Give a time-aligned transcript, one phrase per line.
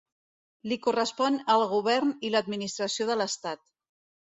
[0.71, 3.65] Li correspon el govern i l'administració de l'Estat.